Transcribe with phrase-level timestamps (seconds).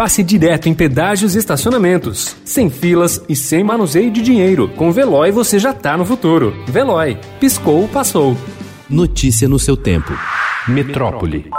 [0.00, 2.34] passe direto em pedágios e estacionamentos.
[2.42, 4.66] Sem filas e sem manuseio de dinheiro.
[4.70, 6.54] Com Veloy você já tá no futuro.
[6.66, 7.18] Veloy.
[7.38, 8.34] Piscou, passou.
[8.88, 10.10] Notícia no seu tempo.
[10.66, 11.50] Metrópole.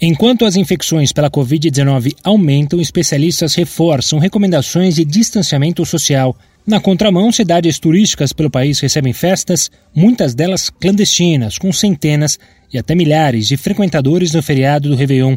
[0.00, 6.36] Enquanto as infecções pela Covid-19 aumentam, especialistas reforçam recomendações de distanciamento social.
[6.64, 12.38] Na contramão, cidades turísticas pelo país recebem festas, muitas delas clandestinas, com centenas
[12.72, 15.36] e até milhares de frequentadores no feriado do Réveillon.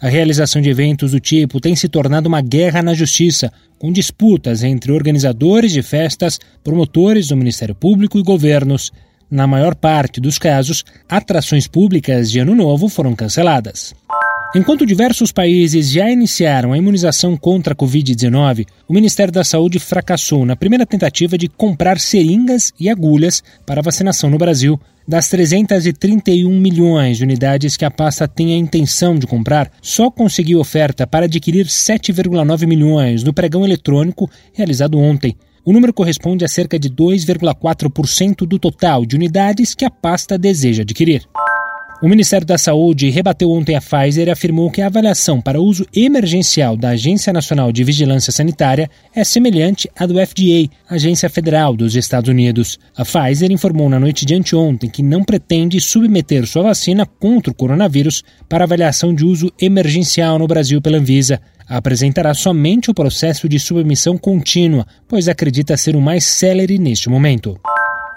[0.00, 4.62] A realização de eventos do tipo tem se tornado uma guerra na justiça, com disputas
[4.64, 8.90] entre organizadores de festas, promotores do Ministério Público e governos.
[9.30, 13.94] Na maior parte dos casos, atrações públicas de Ano Novo foram canceladas.
[14.54, 20.44] Enquanto diversos países já iniciaram a imunização contra a Covid-19, o Ministério da Saúde fracassou
[20.44, 24.78] na primeira tentativa de comprar seringas e agulhas para vacinação no Brasil.
[25.08, 30.60] Das 331 milhões de unidades que a pasta tem a intenção de comprar, só conseguiu
[30.60, 35.34] oferta para adquirir 7,9 milhões no pregão eletrônico realizado ontem.
[35.64, 40.82] O número corresponde a cerca de 2,4% do total de unidades que a pasta deseja
[40.82, 41.22] adquirir.
[42.02, 45.86] O Ministério da Saúde rebateu ontem a Pfizer e afirmou que a avaliação para uso
[45.94, 51.94] emergencial da Agência Nacional de Vigilância Sanitária é semelhante à do FDA, Agência Federal dos
[51.94, 52.76] Estados Unidos.
[52.96, 57.54] A Pfizer informou na noite de anteontem que não pretende submeter sua vacina contra o
[57.54, 61.40] coronavírus para avaliação de uso emergencial no Brasil pela Anvisa.
[61.68, 67.56] Apresentará somente o processo de submissão contínua, pois acredita ser o mais célere neste momento.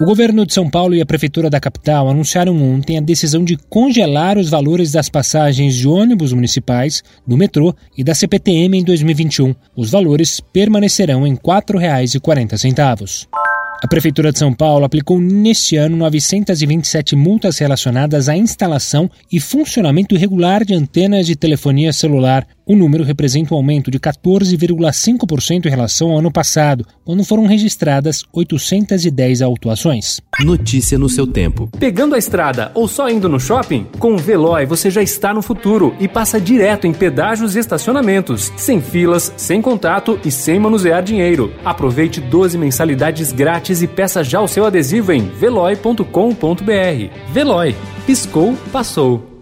[0.00, 3.56] O governo de São Paulo e a prefeitura da capital anunciaram ontem a decisão de
[3.56, 9.54] congelar os valores das passagens de ônibus municipais, do metrô e da CPTM em 2021.
[9.76, 13.28] Os valores permanecerão em R$ 4,40.
[13.84, 20.14] A Prefeitura de São Paulo aplicou neste ano 927 multas relacionadas à instalação e funcionamento
[20.14, 22.46] irregular de antenas de telefonia celular.
[22.66, 28.24] O número representa um aumento de 14,5% em relação ao ano passado, quando foram registradas
[28.32, 30.20] 810 autuações.
[30.40, 31.68] Notícia no seu tempo.
[31.78, 33.86] Pegando a estrada ou só indo no shopping?
[33.98, 38.50] Com o Veloy você já está no futuro e passa direto em pedágios e estacionamentos,
[38.56, 41.52] sem filas, sem contato e sem manusear dinheiro.
[41.64, 46.02] Aproveite 12 mensalidades grátis e peça já o seu adesivo em veloy.com.br.
[47.30, 47.76] Veloy.
[48.06, 49.33] Piscou, passou.